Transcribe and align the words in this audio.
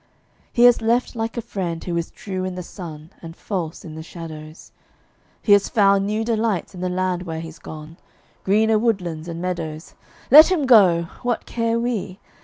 He 0.51 0.63
has 0.63 0.81
left 0.81 1.15
like 1.15 1.37
a 1.37 1.43
friend 1.43 1.83
who 1.83 1.95
is 1.95 2.09
true 2.09 2.43
in 2.43 2.55
the 2.55 2.63
sun 2.63 3.11
And 3.21 3.35
false 3.35 3.85
in 3.85 3.93
the 3.93 4.01
shadows; 4.01 4.71
He 5.43 5.51
has 5.53 5.69
found 5.69 6.07
new 6.07 6.25
delights 6.25 6.73
in 6.73 6.81
the 6.81 6.89
land 6.89 7.21
where 7.21 7.39
he's 7.39 7.59
gone, 7.59 7.97
Greener 8.43 8.79
woodlands 8.79 9.27
and 9.27 9.39
meadows. 9.39 9.93
Let 10.31 10.49
him 10.51 10.65
go! 10.65 11.03
what 11.21 11.45
care 11.45 11.79
we? 11.79 12.19